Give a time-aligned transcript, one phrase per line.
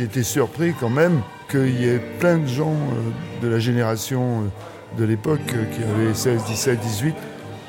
[0.00, 4.96] Été surpris quand même qu'il y ait plein de gens euh, de la génération euh,
[4.96, 7.14] de l'époque euh, qui avaient 16, 17, 18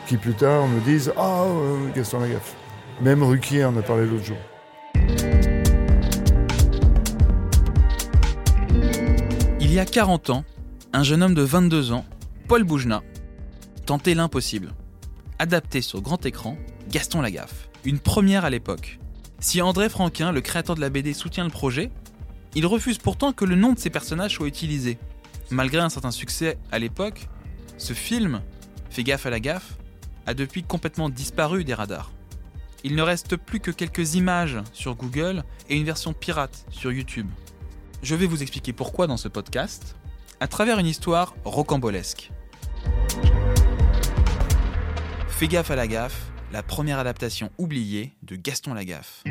[0.05, 1.45] qui plus tard me disent Ah,
[1.95, 2.55] Gaston Lagaffe.
[3.01, 4.37] Même Ruquier en a parlé l'autre jour.
[9.59, 10.43] Il y a 40 ans,
[10.93, 12.05] un jeune homme de 22 ans,
[12.47, 13.01] Paul Boujna,
[13.87, 14.73] tentait l'impossible.
[15.39, 16.57] Adapter sur grand écran
[16.91, 17.69] Gaston Lagaffe.
[17.85, 18.99] Une première à l'époque.
[19.39, 21.89] Si André Franquin, le créateur de la BD, soutient le projet,
[22.55, 24.97] il refuse pourtant que le nom de ses personnages soit utilisé.
[25.51, 27.27] Malgré un certain succès à l'époque,
[27.77, 28.41] ce film,
[28.89, 29.77] Fais gaffe à la gaffe,
[30.25, 32.11] a depuis complètement disparu des radars.
[32.83, 37.27] Il ne reste plus que quelques images sur Google et une version pirate sur YouTube.
[38.01, 39.95] Je vais vous expliquer pourquoi dans ce podcast,
[40.39, 42.31] à travers une histoire rocambolesque.
[45.27, 49.23] Fais gaffe à la gaffe, la première adaptation oubliée de Gaston Lagaffe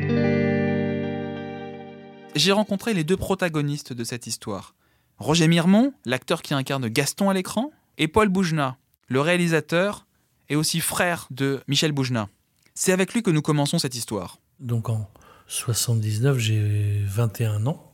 [2.35, 4.75] j'ai rencontré les deux protagonistes de cette histoire.
[5.17, 8.77] Roger Mirmont, l'acteur qui incarne Gaston à l'écran, et Paul Boujna,
[9.07, 10.05] le réalisateur
[10.47, 12.29] et aussi frère de Michel Boujna.
[12.73, 14.39] C'est avec lui que nous commençons cette histoire.
[14.59, 15.09] Donc en
[15.47, 17.91] 79, j'ai 21 ans.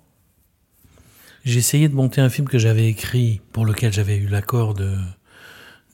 [1.44, 4.97] J'ai essayé de monter un film que j'avais écrit, pour lequel j'avais eu l'accord de,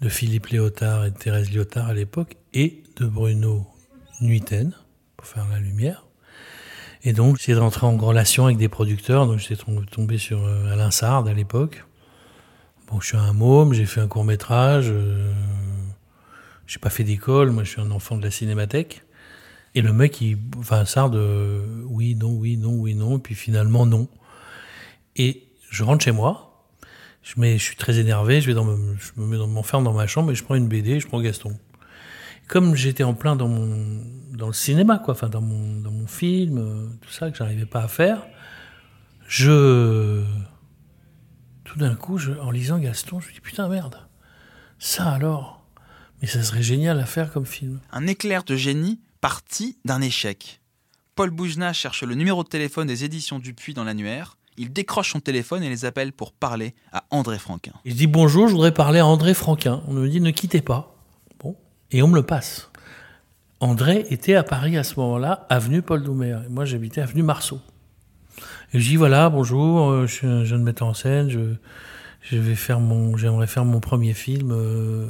[0.08, 3.68] Philippe Léotard et de Thérèse Léotard à l'époque, et de Bruno
[4.22, 4.74] Nuiten,
[5.18, 6.06] pour faire la lumière.
[7.04, 9.26] Et donc, j'ai rentré en relation avec des producteurs.
[9.26, 11.84] Donc, j'étais tombé sur euh, Alain Sard à l'époque.
[12.88, 14.88] Bon, je suis un môme, j'ai fait un court métrage.
[14.90, 15.32] Euh,
[16.68, 19.04] j'ai pas fait d'école, moi, je suis un enfant de la cinémathèque.
[19.74, 23.18] Et le mec, il, enfin, Sard, euh, oui, non, oui, non, oui, non.
[23.18, 24.08] Et puis finalement, non.
[25.16, 26.68] Et je rentre chez moi.
[27.24, 28.42] Je, mets, je suis très énervé.
[28.42, 30.68] Je vais dans, je me mets dans, m'enferme dans ma chambre et je prends une
[30.68, 31.00] BD.
[31.00, 31.58] Je prends Gaston
[32.52, 36.06] comme j'étais en plein dans mon dans le cinéma quoi, enfin dans mon dans mon
[36.06, 38.28] film, euh, tout ça que j'arrivais pas à faire,
[39.26, 40.22] je
[41.64, 44.06] tout d'un coup, je, en lisant Gaston, je me dis putain merde,
[44.80, 45.66] ça alors,
[46.22, 47.80] mais ça serait génial à faire comme film.
[47.94, 50.60] Un éclair de génie parti d'un échec.
[51.16, 54.38] Paul Boujna cherche le numéro de téléphone des éditions Dupuis dans l'annuaire.
[54.58, 57.72] Il décroche son téléphone et les appelle pour parler à André Franquin.
[57.86, 59.82] Il dit bonjour, je voudrais parler à André Franquin.
[59.88, 61.01] On me dit ne quittez pas
[61.92, 62.72] et on me le passe.
[63.60, 66.40] André était à Paris à ce moment-là, avenue Paul Doumer.
[66.46, 67.62] Et moi, j'habitais avenue Marceau.
[68.74, 71.40] Et je dis voilà, bonjour, euh, je suis un jeune metteur en scène, je,
[72.22, 75.06] je vais faire mon, j'aimerais faire mon premier film euh,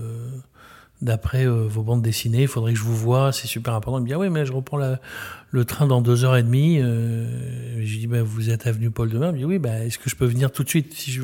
[1.01, 2.41] d'après euh, vos bandes dessinées.
[2.41, 3.99] Il faudrait que je vous voie, c'est super important.
[3.99, 4.79] Il me dit ah oui, mais je reprends
[5.51, 6.79] le train dans deux heures et demie.
[6.79, 9.27] je lui dis bah, vous êtes avenue Paul Doumer.
[9.27, 11.21] Il me dit oui, bah, est-ce que je peux venir tout de suite si je,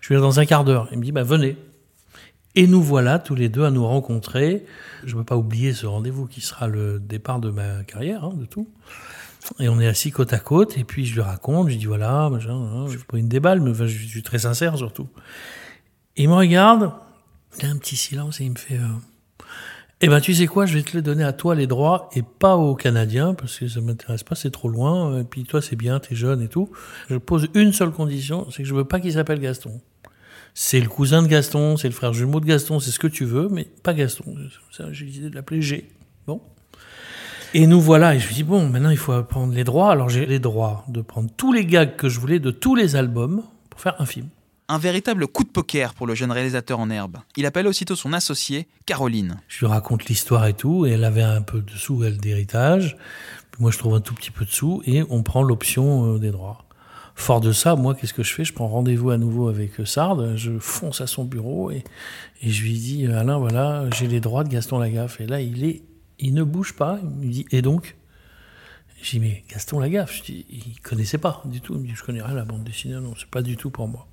[0.00, 0.88] je viens dans un quart d'heure?
[0.92, 1.56] Il me dit bah venez.
[2.54, 4.64] Et nous voilà tous les deux à nous rencontrer.
[5.04, 8.34] Je ne veux pas oublier ce rendez-vous qui sera le départ de ma carrière, hein,
[8.34, 8.68] de tout.
[9.60, 12.24] Et on est assis côte à côte, et puis je lui raconte, je dis voilà,
[12.24, 12.38] hein,
[12.88, 15.08] je pas une déballe, mais je suis très sincère surtout.
[16.16, 16.92] il me regarde,
[17.58, 19.44] il a un petit silence et il me fait euh,
[20.00, 22.22] Eh ben tu sais quoi, je vais te le donner à toi les droits et
[22.22, 25.76] pas aux Canadiens, parce que ça m'intéresse pas, c'est trop loin, et puis toi c'est
[25.76, 26.70] bien, t'es jeune et tout.
[27.08, 29.40] Je pose une seule condition, c'est que je veux pas qu'il s'appelle
[30.54, 33.24] c'est le cousin de Gaston, c'est le frère jumeau de Gaston, c'est ce que tu
[33.24, 34.36] veux, mais pas Gaston.
[34.90, 35.88] J'ai décidé de l'appeler G.
[36.26, 36.40] Bon.
[37.54, 39.90] Et nous voilà, et je me dis, bon, maintenant il faut prendre les droits.
[39.90, 42.96] Alors j'ai les droits de prendre tous les gags que je voulais de tous les
[42.96, 44.28] albums pour faire un film.
[44.70, 47.16] Un véritable coup de poker pour le jeune réalisateur en herbe.
[47.36, 49.40] Il appelle aussitôt son associée, Caroline.
[49.48, 52.98] Je lui raconte l'histoire et tout, et elle avait un peu de sous, elle, d'héritage.
[53.58, 56.30] Moi, je trouve un tout petit peu de sous, et on prend l'option euh, des
[56.30, 56.67] droits.
[57.18, 58.44] Fort de ça, moi, qu'est-ce que je fais?
[58.44, 61.82] Je prends rendez-vous à nouveau avec euh, Sard, je fonce à son bureau et,
[62.40, 65.20] je lui dis Alain, voilà, j'ai les droits de Gaston Lagaffe.
[65.20, 65.82] Et là, il est,
[66.20, 67.00] il ne bouge pas.
[67.02, 67.96] Il me dit Et donc?
[69.02, 71.74] Je dis Mais Gaston Lagaffe, je dis, il connaissait pas du tout.
[71.74, 73.88] Il me dit Je connais rien la bande dessinée, non, c'est pas du tout pour
[73.88, 74.06] moi.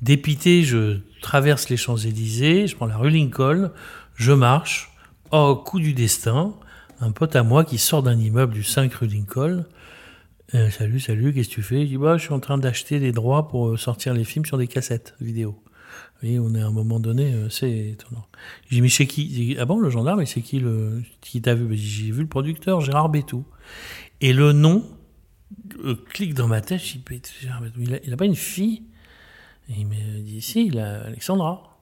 [0.00, 3.70] Dépité, je traverse les Champs-Élysées, je prends la rue Lincoln,
[4.14, 4.90] je marche.
[5.32, 6.54] Au coup du destin,
[7.00, 9.66] un pote à moi qui sort d'un immeuble du 5 rue Lincoln
[10.54, 11.82] euh, salut, salut, qu'est-ce que tu fais?
[11.82, 14.44] Je dis, bah, je suis en train d'acheter les droits pour euh, sortir les films
[14.44, 15.52] sur des cassettes vidéo.
[15.52, 18.26] Vous voyez, on est à un moment donné, euh, c'est étonnant.
[18.68, 19.56] J'ai dit, mais chez qui?
[19.58, 21.76] Ah bon, le gendarme, mais c'est qui le qui t'a vu?
[21.76, 23.44] J'ai vu le producteur, Gérard Bétou.
[24.20, 24.84] Et le nom
[26.10, 27.04] clique dans ma tête, je dis,
[28.04, 28.84] il n'a pas une fille?
[29.68, 31.78] Et il me dit, si, il a Alexandra.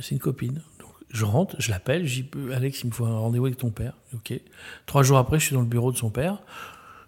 [0.00, 0.62] c'est une copine.
[0.78, 3.70] Donc, je rentre, je l'appelle, je dis, Alex, il me faut un rendez-vous avec ton
[3.70, 3.94] père.
[4.14, 4.38] Ok.
[4.86, 6.42] Trois jours après, je suis dans le bureau de son père.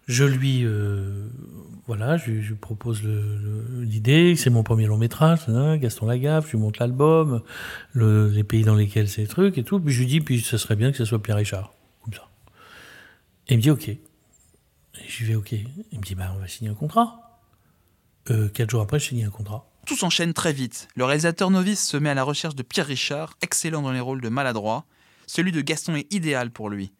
[0.06, 1.28] Je lui, euh,
[1.86, 3.02] voilà, je, propose
[3.80, 7.42] l'idée, c'est mon premier long métrage, hein, Gaston Lagaffe, je lui montre l'album,
[7.94, 10.56] les pays dans lesquels c'est les trucs et tout, puis je lui dis, puis ce
[10.56, 11.72] serait bien que ce soit Pierre Richard.
[13.50, 13.88] Et il me dit, ok.
[13.88, 13.98] Et
[15.08, 15.52] je lui fais, ok.
[15.52, 17.40] Il me dit, bah, on va signer un contrat.
[18.30, 19.68] euh, quatre jours après, je signe un contrat.
[19.86, 20.86] Tout s'enchaîne très vite.
[20.94, 24.20] Le réalisateur novice se met à la recherche de Pierre Richard, excellent dans les rôles
[24.20, 24.84] de maladroit.
[25.26, 26.92] Celui de Gaston est idéal pour lui.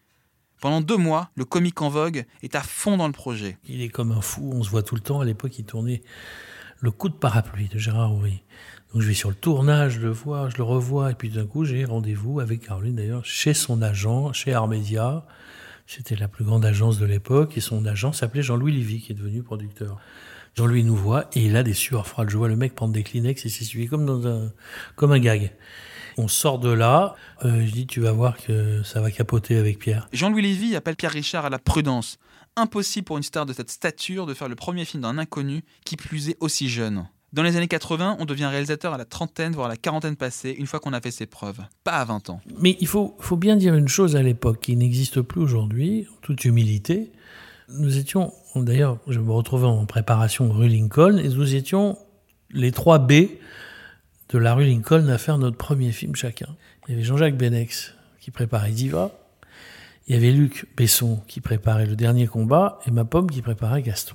[0.60, 3.56] Pendant deux mois, le comique en vogue est à fond dans le projet.
[3.66, 5.20] Il est comme un fou, on se voit tout le temps.
[5.20, 6.02] À l'époque, il tournait
[6.80, 8.42] Le coup de parapluie de Gérard Henry.
[8.92, 11.46] Donc je vais sur le tournage, je le vois, je le revois, et puis d'un
[11.46, 15.24] coup, j'ai rendez-vous avec Caroline d'ailleurs chez son agent, chez Armédia.
[15.86, 19.14] C'était la plus grande agence de l'époque, et son agent s'appelait Jean-Louis Lévy, qui est
[19.14, 19.98] devenu producteur.
[20.56, 22.30] Jean-Louis nous voit, et il a des sueurs froides.
[22.30, 24.52] Je vois le mec prendre des Kleenex et s'essuyer comme dans un,
[24.96, 25.52] comme un gag.
[26.16, 27.14] On sort de là,
[27.44, 30.08] euh, je dis tu vas voir que ça va capoter avec Pierre.
[30.12, 32.18] Jean-Louis Lévy appelle Pierre Richard à la prudence.
[32.56, 35.96] Impossible pour une star de cette stature de faire le premier film d'un inconnu, qui
[35.96, 37.06] plus est aussi jeune.
[37.32, 40.50] Dans les années 80, on devient réalisateur à la trentaine, voire à la quarantaine passée,
[40.58, 41.60] une fois qu'on a fait ses preuves.
[41.84, 42.40] Pas à 20 ans.
[42.58, 46.20] Mais il faut, faut bien dire une chose à l'époque qui n'existe plus aujourd'hui, en
[46.22, 47.12] toute humilité.
[47.68, 51.98] Nous étions, d'ailleurs, je me retrouvais en préparation rue Lincoln, et nous étions
[52.50, 53.12] les trois B
[54.32, 56.48] de la rue Lincoln à faire notre premier film chacun.
[56.88, 59.12] Il y avait Jean-Jacques Benex qui préparait Diva,
[60.06, 63.82] il y avait Luc Besson qui préparait Le Dernier Combat, et ma pomme qui préparait
[63.82, 64.14] Gaston.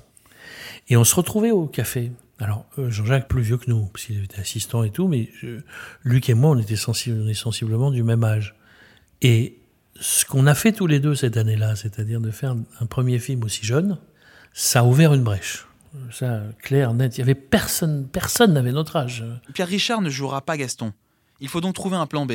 [0.88, 2.12] Et on se retrouvait au café.
[2.38, 5.60] Alors, euh, Jean-Jacques plus vieux que nous, parce qu'il était assistant et tout, mais je-
[6.04, 8.54] Luc et moi, on était on est sensiblement du même âge.
[9.22, 9.58] Et
[9.98, 13.42] ce qu'on a fait tous les deux cette année-là, c'est-à-dire de faire un premier film
[13.44, 13.98] aussi jeune,
[14.52, 15.66] ça a ouvert une brèche.
[16.10, 17.16] Ça, clair, net.
[17.16, 19.24] Il y avait personne, personne n'avait notre âge.
[19.54, 20.92] Pierre Richard ne jouera pas Gaston.
[21.40, 22.32] Il faut donc trouver un plan B.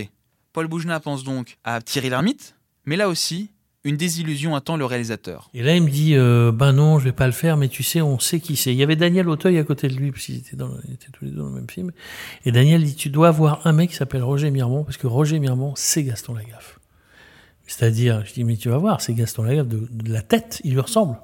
[0.54, 2.56] Paul Boujna pense donc à Thierry Lhermitte,
[2.86, 3.52] mais là aussi,
[3.84, 5.50] une désillusion attend le réalisateur.
[5.54, 7.81] Et là, il me dit, euh, ben non, je vais pas le faire, mais tu
[7.84, 8.72] sais, on sait qui c'est.
[8.72, 10.94] Il y avait Daniel Auteuil à côté de lui, parce qu'ils étaient, dans le- ils
[10.94, 11.92] étaient tous les deux dans le même film.
[12.46, 15.40] Et Daniel dit, tu dois avoir un mec qui s'appelle Roger Mirmont, parce que Roger
[15.40, 16.80] Mirmont, c'est Gaston Lagaffe.
[17.66, 20.74] C'est-à-dire, je dis, mais tu vas voir, c'est Gaston Lagaffe de, de la tête, il
[20.74, 21.16] lui ressemble.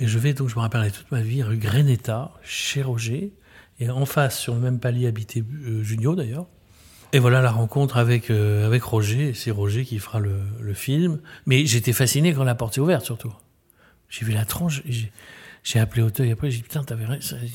[0.00, 3.32] Et je vais, donc, je me rappellerai toute ma vie, rue Greneta, chez Roger,
[3.80, 6.46] et en face, sur le même palier, habitait euh, Junio d'ailleurs.
[7.12, 9.32] Et voilà la rencontre avec, euh, avec Roger.
[9.34, 11.20] C'est Roger qui fera le, le film.
[11.46, 13.32] Mais j'étais fasciné quand la porte est ouverte, surtout.
[14.08, 14.82] J'ai vu la tranche.
[15.64, 16.50] J'ai, appelé Auteuil après.
[16.50, 17.04] J'ai dit Putain, t'avais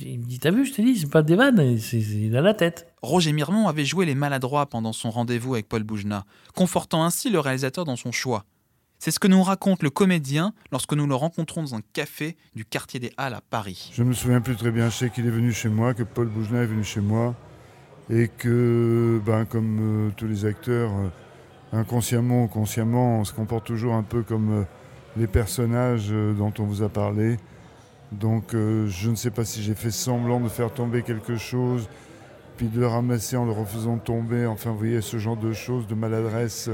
[0.01, 1.77] Il me dit T'as vu, je t'ai dit, c'est pas des vannes.
[1.91, 2.87] il a la tête.
[3.01, 6.25] Roger Mirmont avait joué les maladroits pendant son rendez-vous avec Paul Boujna,
[6.55, 8.45] confortant ainsi le réalisateur dans son choix.
[9.03, 12.63] C'est ce que nous raconte le comédien lorsque nous le rencontrons dans un café du
[12.63, 13.91] quartier des Halles à Paris.
[13.93, 14.89] Je me souviens plus très bien.
[14.89, 17.35] Je sais qu'il est venu chez moi, que Paul Boujna est venu chez moi,
[18.09, 21.09] et que, ben, comme euh, tous les acteurs, euh,
[21.77, 24.63] inconsciemment ou consciemment, on se comporte toujours un peu comme euh,
[25.17, 27.35] les personnages dont on vous a parlé.
[28.13, 31.89] Donc, je ne sais pas si j'ai fait semblant de faire tomber quelque chose,
[32.55, 34.45] puis de le ramasser en le refaisant tomber.
[34.45, 36.69] Enfin, vous voyez, ce genre de choses, de maladresse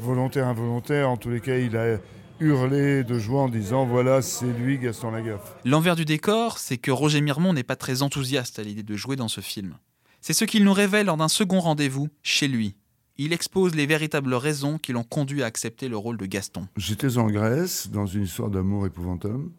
[0.00, 1.10] volontaire, involontaire.
[1.10, 1.98] En tous les cas, il a
[2.40, 5.56] hurlé de joie en disant voilà, c'est lui, Gaston Lagaffe.
[5.64, 9.16] L'envers du décor, c'est que Roger Mirmont n'est pas très enthousiaste à l'idée de jouer
[9.16, 9.76] dans ce film.
[10.20, 12.76] C'est ce qu'il nous révèle lors d'un second rendez-vous chez lui.
[13.16, 16.66] Il expose les véritables raisons qui l'ont conduit à accepter le rôle de Gaston.
[16.76, 19.50] J'étais en Grèce dans une histoire d'amour épouvantable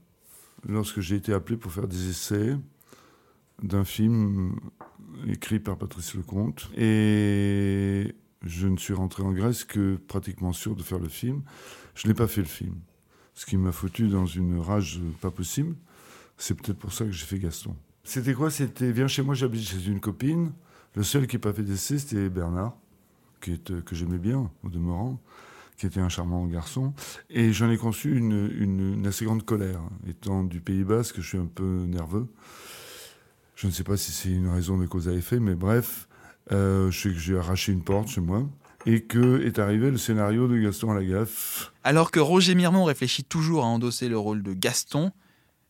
[0.68, 2.58] lorsque j'ai été appelé pour faire des essais
[3.64, 4.60] d'un film
[5.28, 6.70] écrit par Patrice Lecomte.
[6.76, 8.14] Et
[8.46, 11.42] je ne suis rentré en Grèce que pratiquement sûr de faire le film.
[11.96, 12.76] Je n'ai pas fait le film.
[13.34, 15.76] Ce qui m'a foutu dans une rage pas possible.
[16.38, 17.76] C'est peut-être pour ça que j'ai fait Gaston.
[18.04, 18.50] C'était quoi?
[18.52, 20.52] C'était Viens chez moi, j'habite chez une copine.
[20.96, 22.78] Le seul qui n'a pas fait d'essai, c'était Bernard,
[23.42, 25.20] qui est, euh, que j'aimais bien, au demeurant
[25.78, 26.94] qui était un charmant garçon.
[27.30, 29.82] Et j'en ai conçu une, une- assez grande colère.
[30.08, 32.28] Étant du Pays Basque, je suis un peu nerveux.
[33.56, 36.08] Je ne sais pas si c'est une raison de cause à effet, mais bref,
[36.52, 38.44] je sais que j'ai arraché une porte chez moi.
[38.88, 41.74] Et que est arrivé le scénario de Gaston Lagaffe.
[41.84, 45.12] Alors que Roger Mirmont réfléchit toujours à endosser le rôle de Gaston,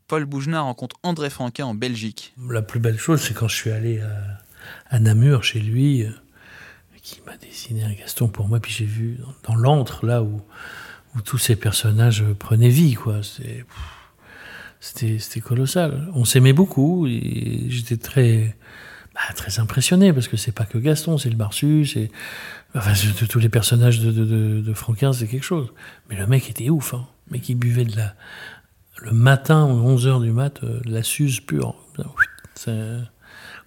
[0.08, 2.34] Paul Boujna rencontre André Franquin en Belgique.
[2.50, 4.42] La plus belle chose, c'est quand je suis allé à,
[4.90, 6.10] à Namur chez lui, euh,
[7.02, 10.42] qui m'a dessiné un Gaston pour moi, puis j'ai vu dans, dans l'antre, là où,
[11.16, 13.22] où tous ces personnages euh, prenaient vie, quoi.
[14.82, 16.12] C'était colossal.
[16.14, 18.58] On s'aimait beaucoup et j'étais très,
[19.16, 22.12] bah, très impressionné parce que c'est pas que Gaston, c'est le Barsu, c'est.
[22.76, 22.92] Enfin,
[23.30, 25.70] tous les personnages de, Franquin, c'est quelque chose.
[26.10, 27.08] Mais le mec était ouf, hein.
[27.32, 28.14] Le il buvait de la.
[28.98, 31.76] Le matin, aux 11h du mat, euh, de la suze pure.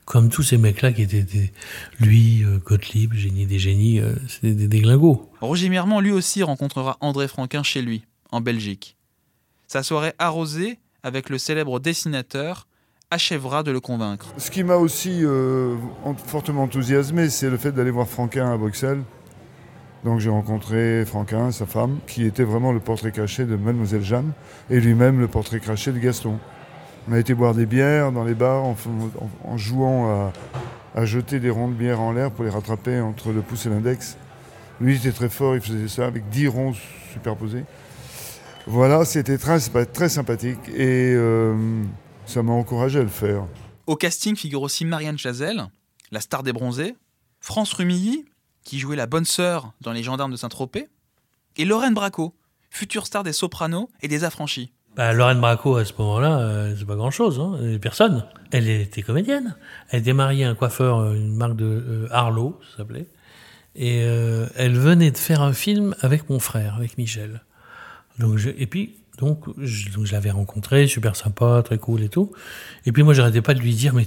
[0.05, 1.53] Comme tous ces mecs-là qui étaient des,
[2.01, 5.31] lui, euh, Gottlieb, génie des génies, euh, c'était des déglingos.
[5.41, 8.97] Roger Mirmont lui aussi rencontrera André Franquin chez lui, en Belgique.
[9.67, 12.68] Sa soirée arrosée avec le célèbre dessinateur
[13.11, 14.27] achèvera de le convaincre.
[14.37, 18.57] Ce qui m'a aussi euh, en- fortement enthousiasmé, c'est le fait d'aller voir Franquin à
[18.57, 19.01] Bruxelles.
[20.05, 24.33] Donc j'ai rencontré Franquin, sa femme, qui était vraiment le portrait caché de Mademoiselle Jeanne,
[24.71, 26.39] et lui-même le portrait caché de Gaston.
[27.09, 30.31] On a été boire des bières dans les bars en, jouant
[30.95, 33.71] à, jeter des ronds de bière en l'air pour les rattraper entre le pouce et
[33.71, 34.19] l'index.
[34.81, 36.75] Lui était très fort, il faisait ça avec 10 ronds
[37.13, 37.65] superposés.
[38.67, 41.55] Voilà, c'était très, très sympathique et euh,
[42.29, 43.47] ça m'a encouragé à le faire.
[43.87, 45.67] Au casting figure aussi Marianne Chazelle,
[46.11, 46.95] la star des bronzés,
[47.41, 48.27] France Rumilly,
[48.65, 50.89] qui jouait la bonne sœur dans Les Gendarmes de Saint-Tropez,
[51.57, 52.35] et Lorraine Bracco,
[52.71, 54.71] future star des Sopranos et des Affranchis.
[54.95, 58.25] Bah, Lorraine Bracco, à ce moment-là, euh, c'est pas grand-chose, hein, personne.
[58.51, 59.55] Elle était comédienne.
[59.91, 63.07] Elle était mariée à un coiffeur, euh, une marque de euh, Harlow, ça s'appelait.
[63.75, 67.43] Et elle venait de faire un film avec mon frère, avec Michel.
[68.19, 72.33] Donc et puis, donc je, donc je l'avais rencontré, super sympa, très cool et tout.
[72.87, 74.07] Et puis moi, j'arrêtais pas de lui dire, mais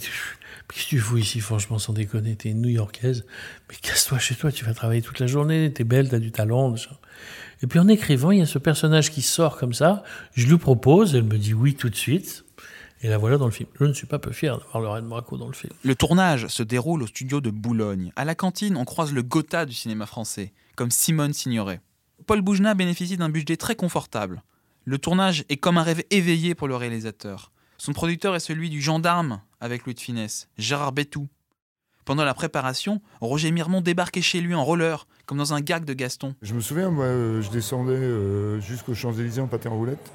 [0.72, 2.36] Qu'est-ce que tu fous ici, franchement, sans déconner?
[2.38, 3.26] T'es une New-Yorkaise,
[3.70, 6.74] mais casse-toi chez toi, tu vas travailler toute la journée, t'es belle, t'as du talent.
[7.62, 10.04] Et puis en écrivant, il y a ce personnage qui sort comme ça,
[10.34, 12.46] je lui propose, elle me dit oui tout de suite,
[13.02, 13.68] et la voilà dans le film.
[13.80, 15.74] Je ne suis pas peu fier d'avoir Lorraine Bracco dans le film.
[15.84, 18.14] Le tournage se déroule au studio de Boulogne.
[18.16, 21.82] À la cantine, on croise le Gotha du cinéma français, comme Simone Signoret.
[22.28, 24.42] Paul Boujna bénéficie d'un budget très confortable.
[24.84, 27.52] Le tournage est comme un rêve éveillé pour le réalisateur.
[27.78, 31.28] Son producteur est celui du gendarme avec Louis de Finesse, Gérard Bétou.
[32.04, 35.94] Pendant la préparation, Roger Mirmont débarquait chez lui en roller, comme dans un gag de
[35.94, 36.34] Gaston.
[36.42, 40.12] Je me souviens, moi, euh, je descendais euh, jusqu'aux Champs-Élysées en pâté en roulette.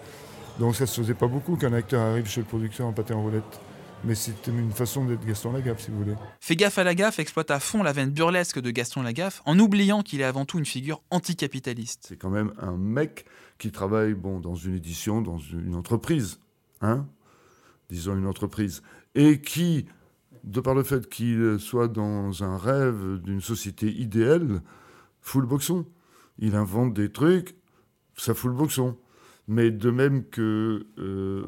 [0.58, 3.22] Donc ça se faisait pas beaucoup qu'un acteur arrive chez le producteur en pâté en
[3.22, 3.60] roulette.
[4.06, 6.14] Mais c'était une façon d'être Gaston Lagaffe, si vous voulez.
[6.40, 10.02] Fais gaffe à Lagaffe exploite à fond la veine burlesque de Gaston Lagaffe, en oubliant
[10.02, 12.06] qu'il est avant tout une figure anticapitaliste.
[12.08, 13.26] C'est quand même un mec
[13.58, 16.38] qui travaille bon, dans une édition, dans une entreprise.
[16.80, 17.06] Hein
[17.90, 18.82] disons une entreprise,
[19.14, 19.86] et qui,
[20.44, 24.62] de par le fait qu'il soit dans un rêve d'une société idéale,
[25.20, 25.86] fout le boxon.
[26.38, 27.56] Il invente des trucs,
[28.16, 28.96] ça fout le boxon.
[29.48, 31.44] Mais de même que euh,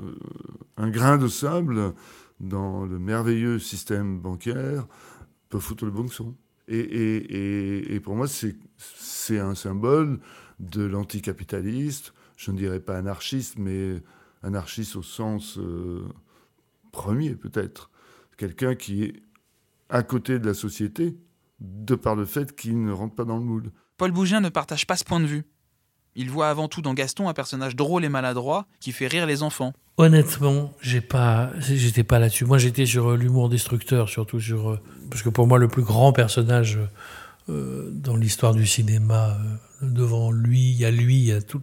[0.77, 1.95] un grain de sable
[2.41, 4.87] dans le merveilleux système bancaire
[5.49, 6.35] peut foutre le boxon.
[6.69, 10.21] Et, et, et, pour moi, c'est un symbole
[10.61, 14.03] de l'anticapitaliste, je ne dirais pas anarchiste, mais
[14.43, 16.07] anarchiste au sens euh,
[16.93, 17.91] premier peut-être,
[18.37, 19.23] quelqu'un qui est
[19.89, 21.17] à côté de la société,
[21.61, 23.73] de par le fait qu'il ne rentre pas dans le moule.
[23.97, 25.45] Paul Bougien ne partage pas ce point de vue.
[26.19, 29.45] Il voit avant tout dans Gaston un personnage drôle et maladroit qui fait rire les
[29.45, 29.73] enfants.
[29.99, 31.07] Honnêtement, j'étais
[32.03, 32.45] pas là-dessus.
[32.45, 35.85] Moi, j'étais sur euh, l'humour destructeur, surtout sur, euh, parce que pour moi, le plus
[35.85, 36.81] grand personnage
[37.49, 39.39] euh, dans l'histoire du cinéma,
[39.81, 41.63] devant lui, il y a lui, il y a tout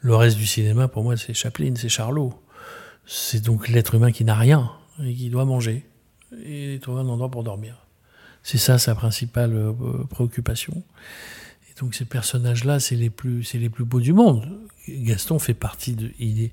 [0.00, 0.86] le reste du cinéma.
[0.86, 2.32] Pour moi, c'est Chaplin, c'est Charlot.
[3.04, 4.70] C'est donc l'être humain qui n'a rien
[5.04, 5.84] et qui doit manger
[6.44, 7.84] et trouver un endroit pour dormir.
[8.44, 9.74] C'est ça sa principale
[10.08, 10.84] préoccupation.
[11.80, 14.46] Donc ces personnages-là, c'est les plus, c'est les plus beaux du monde.
[14.88, 16.50] Gaston fait partie de, il,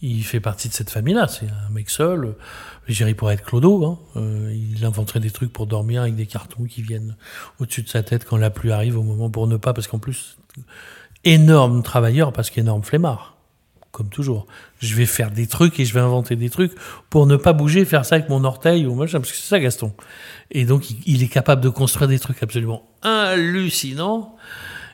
[0.00, 1.26] il fait partie de cette famille-là.
[1.26, 2.36] C'est un mec seul.
[2.88, 3.84] Il pourrait être Clodo.
[3.84, 3.98] Hein.
[4.16, 7.16] Euh, il inventerait des trucs pour dormir avec des cartons qui viennent
[7.58, 9.98] au-dessus de sa tête quand la pluie arrive au moment pour ne pas, parce qu'en
[9.98, 10.38] plus,
[11.24, 13.37] énorme travailleur parce qu'énorme flemmard
[13.92, 14.46] comme toujours.
[14.80, 16.72] Je vais faire des trucs et je vais inventer des trucs
[17.10, 19.60] pour ne pas bouger, faire ça avec mon orteil ou machin, parce que c'est ça
[19.60, 19.92] Gaston.
[20.50, 24.36] Et donc, il est capable de construire des trucs absolument hallucinants.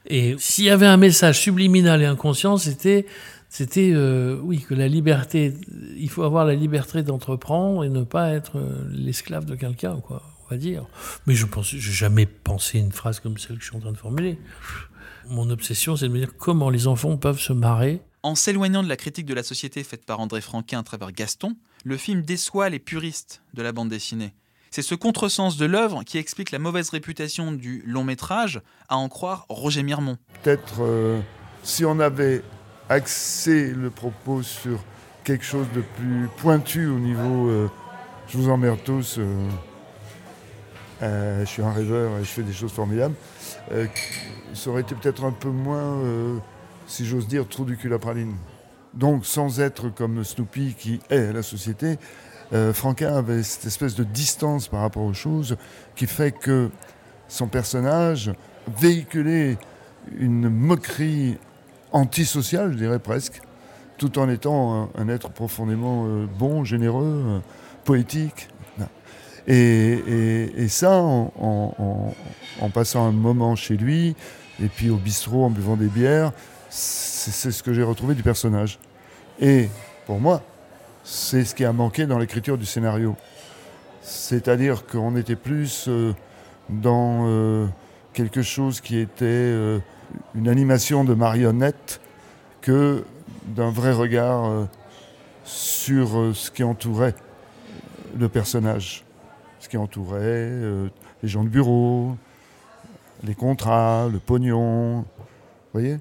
[0.07, 3.07] Et s'il y avait un message subliminal et inconscient, c'était,
[3.49, 5.55] c'était, euh, oui, que la liberté,
[5.97, 10.23] il faut avoir la liberté d'entreprendre et ne pas être euh, l'esclave de quelqu'un, quoi,
[10.45, 10.85] on va dire.
[11.27, 13.93] Mais je pense, j'ai jamais pensé une phrase comme celle que je suis en train
[13.93, 14.39] de formuler.
[15.29, 18.89] Mon obsession, c'est de me dire comment les enfants peuvent se marrer en s'éloignant de
[18.89, 22.71] la critique de la société faite par André Franquin à travers Gaston, le film déçoit
[22.71, 24.33] les puristes de la bande dessinée.
[24.71, 29.11] C'est ce contresens de l'œuvre qui explique la mauvaise réputation du long métrage, à en
[29.11, 30.17] croire Roger Mirmont.
[30.43, 31.21] Peut-être euh,
[31.63, 32.43] si on avait
[32.89, 34.83] axé le propos sur
[35.23, 37.71] quelque chose de plus pointu au niveau euh,
[38.29, 39.19] je vous emmerde tous,
[41.03, 43.15] euh, je suis un rêveur et je fais des choses formidables,
[44.55, 46.01] ça aurait été peut-être un peu moins
[46.87, 48.35] si j'ose dire, trou du cul à praline.
[48.95, 51.99] Donc, sans être comme Snoopy qui est la société,
[52.53, 55.57] euh, Franquin avait cette espèce de distance par rapport aux choses
[55.97, 56.71] qui fait que
[57.29, 58.33] son personnage
[58.79, 59.59] véhiculait
[60.19, 61.39] une moquerie
[61.93, 63.41] antisociale, je dirais presque,
[63.97, 67.39] tout en étant un, être profondément euh, bon, généreux, euh,
[67.85, 68.49] poétique.
[69.47, 72.15] Et, ça, en,
[72.61, 74.17] en, passant un moment chez lui,
[74.63, 76.33] et puis au bistrot en buvant des bières,
[76.75, 78.81] c'est ce que j'ai retrouvé du personnage.
[79.41, 79.69] Et
[80.07, 80.43] pour moi,
[81.05, 83.17] c'est ce qui a manqué dans l'écriture du scénario.
[84.03, 86.13] C'est-à-dire qu'on était plus euh,
[86.69, 87.67] dans euh,
[88.13, 89.79] quelque chose qui était euh,
[90.35, 92.01] une animation de marionnette
[92.61, 93.05] que
[93.47, 94.67] d'un vrai regard
[95.45, 97.15] sur ce qui entourait
[98.19, 99.05] le personnage,
[99.61, 100.51] ce qui entourait
[101.23, 102.17] les gens de bureau,
[103.23, 105.05] les contrats, le pognon,
[105.75, 105.99] voyez,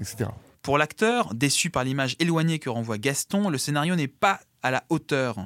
[0.00, 0.30] etc.
[0.62, 4.84] Pour l'acteur, déçu par l'image éloignée que renvoie Gaston, le scénario n'est pas à la
[4.88, 5.38] hauteur.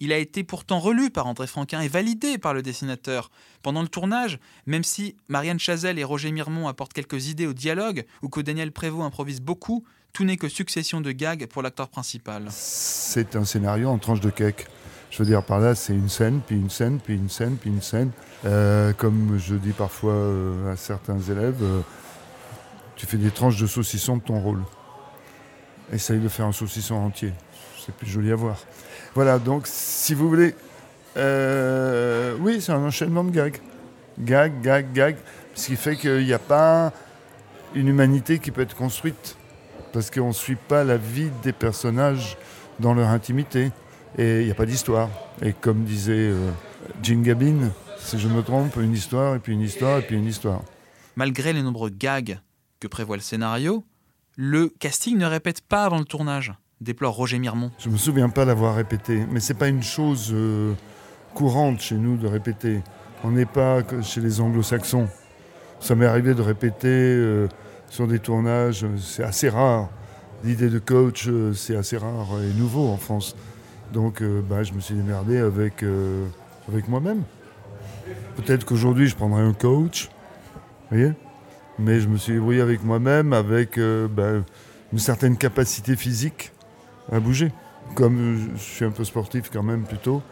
[0.00, 3.30] Il a été pourtant relu par André Franquin et validé par le dessinateur.
[3.62, 8.04] Pendant le tournage, même si Marianne Chazelle et Roger Mirmont apportent quelques idées au dialogue,
[8.20, 12.46] ou que Daniel Prévost improvise beaucoup, tout n'est que succession de gags pour l'acteur principal.
[12.50, 14.66] C'est un scénario en tranche de cake.
[15.10, 17.70] Je veux dire, par là, c'est une scène, puis une scène, puis une scène, puis
[17.70, 18.10] une scène.
[18.44, 21.80] Euh, comme je dis parfois euh, à certains élèves, euh,
[23.02, 24.62] tu fais des tranches de saucisson de ton rôle.
[25.92, 27.32] Essaye de faire un saucisson entier.
[27.84, 28.56] C'est plus joli à voir.
[29.16, 30.54] Voilà, donc si vous voulez,
[31.16, 33.56] euh, oui, c'est un enchaînement de gags.
[34.20, 35.16] Gag, gag, gag.
[35.56, 36.92] Ce qui fait qu'il n'y a pas
[37.74, 39.36] une humanité qui peut être construite.
[39.92, 42.38] Parce qu'on ne suit pas la vie des personnages
[42.78, 43.72] dans leur intimité.
[44.16, 45.08] Et il n'y a pas d'histoire.
[45.44, 46.50] Et comme disait euh,
[47.02, 50.28] Jean Gabin, si je me trompe, une histoire, et puis une histoire, et puis une
[50.28, 50.62] histoire.
[51.16, 52.38] Malgré les nombreux gags
[52.82, 53.84] que prévoit le scénario,
[54.36, 57.70] le casting ne répète pas avant le tournage, déplore Roger Mirmont.
[57.78, 60.74] Je me souviens pas d'avoir répété, mais c'est pas une chose euh,
[61.32, 62.82] courante chez nous de répéter.
[63.22, 65.06] On n'est pas chez les anglo-saxons.
[65.78, 67.46] Ça m'est arrivé de répéter euh,
[67.88, 69.88] sur des tournages, c'est assez rare.
[70.42, 73.36] L'idée de coach, euh, c'est assez rare et nouveau en France.
[73.92, 76.26] Donc euh, bah, je me suis démerdé avec, euh,
[76.88, 77.22] moi-même.
[78.34, 80.10] Peut-être qu'aujourd'hui je prendrai un coach,
[80.90, 81.12] voyez?
[81.78, 84.44] Mais je me suis débrouillé avec moi-même, avec euh, bah,
[84.92, 86.52] une certaine capacité physique
[87.10, 87.52] à bouger.
[87.94, 90.22] Comme je suis un peu sportif quand même plutôt,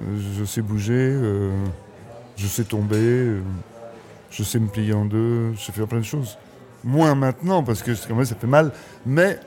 [0.00, 1.50] euh, je sais bouger, euh,
[2.36, 3.36] je sais tomber,
[4.30, 6.38] je sais me plier en deux, je sais faire plein de choses.
[6.84, 8.72] Moins maintenant parce que quand même ça fait mal,
[9.04, 9.38] mais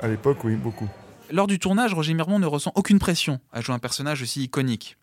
[0.00, 0.88] à l'époque oui beaucoup.
[1.30, 4.98] Lors du tournage, Roger Mirmont ne ressent aucune pression à jouer un personnage aussi iconique.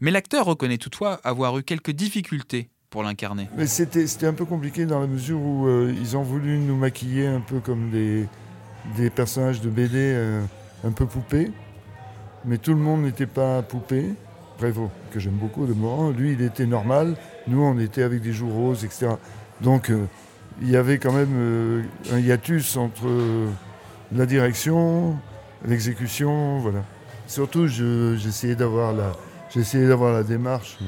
[0.00, 3.48] Mais l'acteur reconnaît toutefois avoir eu quelques difficultés pour l'incarner.
[3.56, 6.76] Mais c'était c'était un peu compliqué dans la mesure où euh, ils ont voulu nous
[6.76, 8.26] maquiller un peu comme des,
[8.96, 10.42] des personnages de BD euh,
[10.84, 11.50] un peu poupées.
[12.44, 14.14] Mais tout le monde n'était pas poupée.
[14.56, 17.16] Prévost, que j'aime beaucoup de Morin, lui il était normal.
[17.46, 19.10] Nous on était avec des joues roses, etc.
[19.60, 20.06] Donc euh,
[20.60, 23.06] il y avait quand même un hiatus entre
[24.10, 25.16] la direction,
[25.64, 26.82] l'exécution, voilà.
[27.28, 27.68] Surtout
[28.56, 29.12] d'avoir la,
[29.54, 30.78] j'essayais d'avoir la démarche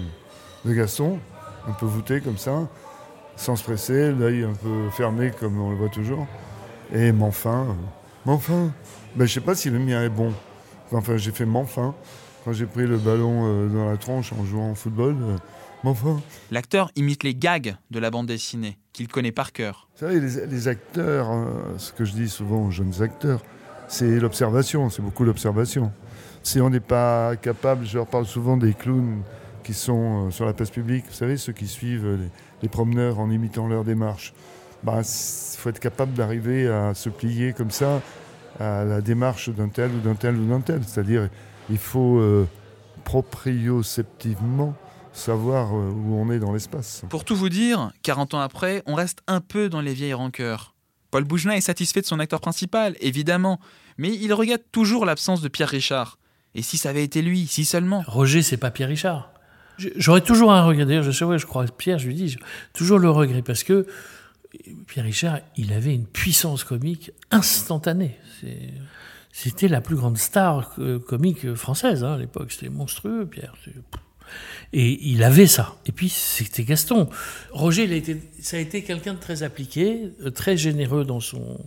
[0.65, 1.21] de Gaston,
[1.71, 2.69] un peu voûté comme ça,
[3.37, 6.27] sans se presser, l'œil un peu fermé comme on le voit toujours.
[6.93, 7.75] Et m'enfin, euh,
[8.27, 8.73] m'enfin.
[9.17, 10.33] Ben, je sais pas si le mien est bon.
[10.93, 11.95] Enfin, j'ai fait m'enfin
[12.45, 15.17] quand j'ai pris le ballon euh, dans la tronche en jouant au football.
[15.21, 15.37] euh,
[15.85, 16.21] m'enfin.
[16.51, 19.89] L'acteur imite les gags de la bande dessinée, qu'il connaît par cœur.
[19.95, 21.45] Vous savez, les, les acteurs, euh,
[21.79, 23.41] ce que je dis souvent aux jeunes acteurs,
[23.89, 25.93] c'est l'observation, c'est beaucoup l'observation.
[26.43, 29.23] Si on n'est pas capable, je leur parle souvent des clowns
[29.71, 32.29] qui sont euh, sur la place publique, vous savez, ceux qui suivent euh, les,
[32.63, 34.35] les promeneurs en imitant leur démarche.
[34.85, 38.03] Il faut être capable d'arriver à se plier comme ça
[38.59, 40.83] à la démarche d'un tel ou d'un tel ou d'un tel.
[40.85, 41.29] C'est-à-dire,
[41.69, 42.49] il faut euh,
[43.05, 44.75] proprioceptivement
[45.13, 47.03] savoir euh, où on est dans l'espace.
[47.09, 50.75] Pour tout vous dire, 40 ans après, on reste un peu dans les vieilles rancœurs.
[51.11, 53.61] Paul Boujna est satisfait de son acteur principal, évidemment,
[53.99, 56.19] mais il regrette toujours l'absence de Pierre Richard.
[56.55, 59.33] Et si ça avait été lui, si seulement Roger, c'est pas Pierre Richard.
[59.97, 60.87] J'aurais toujours un regret.
[60.87, 62.37] D'ailleurs, je sais, ouais, je crois, Pierre, je lui dis,
[62.73, 63.87] toujours le regret, parce que
[64.87, 68.17] Pierre Richard, il avait une puissance comique instantanée.
[69.33, 72.51] C'était la plus grande star euh, comique française hein, à l'époque.
[72.53, 73.55] C'était monstrueux, Pierre.
[74.73, 75.77] Et il avait ça.
[75.87, 77.09] Et puis, c'était Gaston.
[77.51, 81.21] Roger, il a été, ça a été quelqu'un de très appliqué, euh, très généreux dans
[81.21, 81.61] son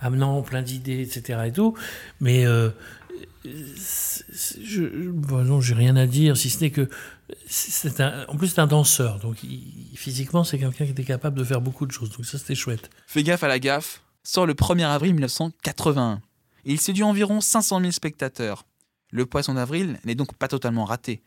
[0.00, 1.40] amenant plein d'idées, etc.
[1.46, 1.74] Et tout.
[2.20, 2.70] Mais euh,
[3.44, 6.88] je, bon, non, j'ai rien à dire, si ce n'est que
[7.46, 11.38] c'est un, en plus c'est un danseur, donc il- physiquement c'est quelqu'un qui était capable
[11.38, 12.10] de faire beaucoup de choses.
[12.10, 12.90] Donc ça c'était chouette.
[13.06, 16.20] Fais gaffe à la gaffe, sort le 1er avril 1981.
[16.64, 18.66] Et il séduit environ 500 000 spectateurs.
[19.10, 21.22] Le Poisson d'avril n'est donc pas totalement raté.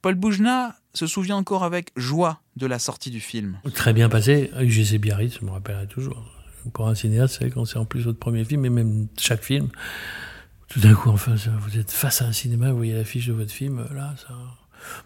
[0.00, 3.60] Paul Boujna se souvient encore avec joie de la sortie du film.
[3.74, 4.50] Très bien passé.
[4.60, 6.24] UGC Biarritz, je me rappellerai toujours.
[6.72, 9.68] Pour un cinéaste, c'est quand c'est en plus votre premier film, et même chaque film,
[10.72, 13.52] tout d'un coup, enfin, vous êtes face à un cinéma, vous voyez l'affiche de votre
[13.52, 14.14] film, là,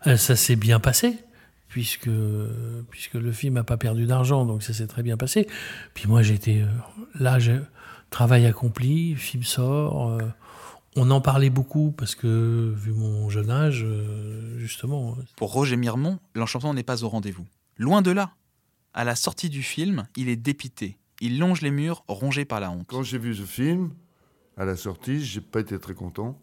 [0.04, 1.18] ça, ça s'est bien passé,
[1.68, 2.10] puisque,
[2.90, 5.46] puisque le film n'a pas perdu d'argent, donc ça s'est très bien passé.
[5.94, 6.66] Puis moi, j'étais euh,
[7.18, 7.60] là, j'ai-
[8.10, 10.10] travail accompli, le film sort.
[10.12, 10.22] euh,
[10.94, 16.18] on en parlait beaucoup parce que, vu mon jeune âge, euh, justement, Pour Roger Mirmont,
[16.34, 17.44] l'enchantement n'est pas au rendez-vous.
[17.76, 18.30] Loin de là.
[18.94, 20.96] À la sortie du film, il est dépité.
[21.20, 22.86] Il longe les murs, rongé par la honte.
[22.88, 23.90] Quand j'ai vu ce film,
[24.56, 26.40] à la sortie, j'ai pas été très content.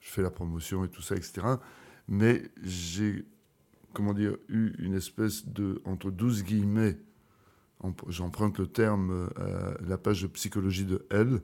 [0.00, 1.42] Je fais la promotion et tout ça, etc.
[2.08, 3.24] Mais j'ai,
[3.92, 6.98] comment dire, eu une espèce de, entre 12 guillemets,
[8.08, 11.40] j'emprunte le terme, euh, la page de psychologie de L,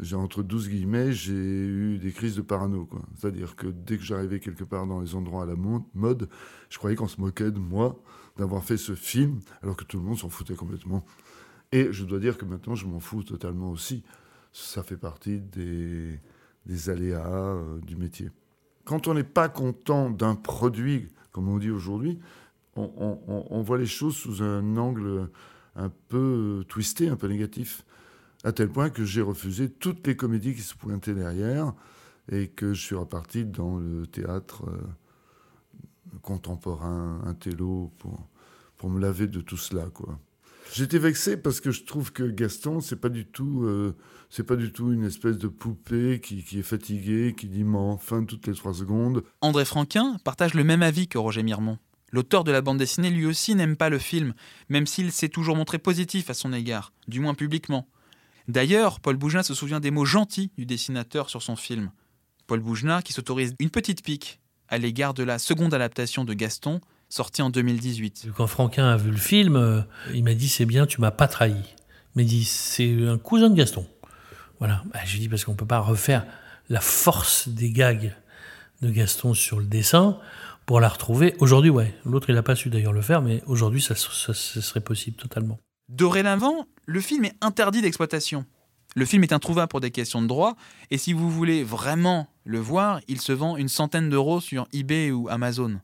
[0.00, 2.88] j'ai entre 12 guillemets, j'ai eu des crises de parano.
[3.16, 6.28] C'est-à-dire que dès que j'arrivais quelque part dans les endroits à la mode,
[6.68, 8.00] je croyais qu'on se moquait de moi
[8.36, 11.04] d'avoir fait ce film, alors que tout le monde s'en foutait complètement.
[11.72, 14.04] Et je dois dire que maintenant, je m'en fous totalement aussi.
[14.58, 16.18] Ça fait partie des,
[16.88, 18.30] aléas euh, du métier.
[18.86, 22.18] Quand on n'est pas content d'un produit, comme on dit aujourd'hui,
[22.74, 25.30] on, voit les choses sous un angle
[25.74, 27.84] un peu twisté, un peu négatif
[28.44, 31.74] à tel point que j'ai refusé toutes les comédies qui se pointaient derrière
[32.30, 38.26] et que je suis reparti dans le théâtre euh, contemporain, un télo, pour,
[38.78, 39.86] pour me laver de tout cela.
[39.92, 40.18] quoi.
[40.74, 43.96] J'étais vexé parce que je trouve que Gaston, c'est pas du tout, euh,
[44.30, 47.78] c'est pas du tout une espèce de poupée qui, qui est fatiguée, qui dit mais
[47.78, 49.22] enfin toutes les trois secondes.
[49.40, 51.78] André Franquin partage le même avis que Roger Miremont.
[52.12, 54.34] L'auteur de la bande dessinée lui aussi n'aime pas le film,
[54.68, 57.88] même s'il s'est toujours montré positif à son égard, du moins publiquement.
[58.48, 61.90] D'ailleurs, Paul Bougenat se souvient des mots gentils du dessinateur sur son film.
[62.46, 66.80] Paul Bougenat qui s'autorise une petite pique à l'égard de la seconde adaptation de Gaston,
[67.16, 68.28] sortie en 2018.
[68.36, 69.80] Quand Franquin a vu le film, euh,
[70.12, 71.54] il m'a dit c'est bien, tu m'as pas trahi.
[71.54, 73.86] Il m'a dit c'est un cousin de Gaston.
[74.58, 74.82] Voilà.
[74.92, 76.26] Bah, J'ai dit parce qu'on peut pas refaire
[76.68, 78.14] la force des gags
[78.82, 80.18] de Gaston sur le dessin
[80.66, 81.34] pour la retrouver.
[81.38, 81.94] Aujourd'hui, ouais.
[82.04, 85.58] L'autre, il n'a pas su d'ailleurs le faire, mais aujourd'hui, ça, ça, serait possible totalement.
[85.88, 88.44] Dorénavant, le film est interdit d'exploitation.
[88.94, 90.56] Le film est introuvable pour des questions de droit,
[90.90, 95.10] et si vous voulez vraiment le voir, il se vend une centaine d'euros sur eBay
[95.10, 95.80] ou Amazon.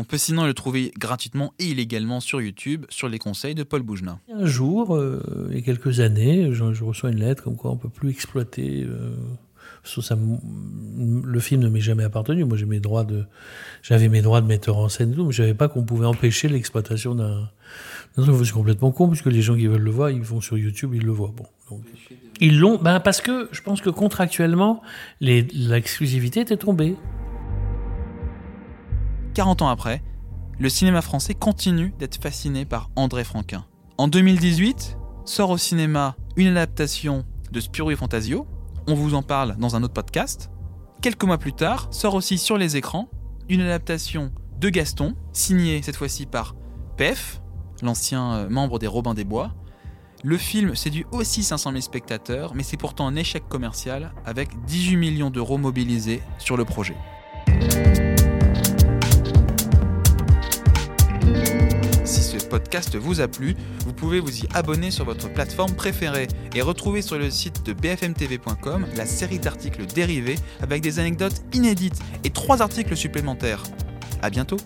[0.00, 3.82] On peut sinon le trouver gratuitement et illégalement sur YouTube, sur les conseils de Paul
[3.82, 4.20] Bougenat.
[4.32, 7.74] Un jour, euh, il y a quelques années, je, reçois une lettre comme quoi on
[7.74, 9.10] ne peut plus exploiter euh,
[9.82, 12.44] ça, le film ne m'est jamais appartenu.
[12.44, 13.24] Moi, j'ai mes droits de,
[13.82, 16.48] j'avais mes droits de metteur en scène, tout, mais je savais pas qu'on pouvait empêcher
[16.48, 17.50] l'exploitation d'un.
[18.16, 21.04] C'est complètement con, puisque les gens qui veulent le voir, ils vont sur YouTube, ils
[21.04, 21.34] le voient.
[21.36, 21.80] Bon,
[22.40, 24.80] ils l'ont, ben parce que je pense que contractuellement,
[25.20, 26.94] l'exclusivité était tombée.
[29.38, 30.02] 40 ans après,
[30.58, 33.64] le cinéma français continue d'être fasciné par André Franquin.
[33.96, 38.48] En 2018, sort au cinéma une adaptation de Spirou et Fantasio,
[38.88, 40.50] on vous en parle dans un autre podcast.
[41.02, 43.08] Quelques mois plus tard, sort aussi sur les écrans
[43.48, 46.56] une adaptation de Gaston, signée cette fois-ci par
[46.96, 47.40] Pef,
[47.80, 49.54] l'ancien euh, membre des Robins des Bois.
[50.24, 54.96] Le film séduit aussi 500 000 spectateurs, mais c'est pourtant un échec commercial avec 18
[54.96, 56.96] millions d'euros mobilisés sur le projet.
[62.46, 67.02] Podcast vous a plu, vous pouvez vous y abonner sur votre plateforme préférée et retrouver
[67.02, 72.62] sur le site de bfmtv.com la série d'articles dérivés avec des anecdotes inédites et trois
[72.62, 73.62] articles supplémentaires.
[74.22, 74.58] A bientôt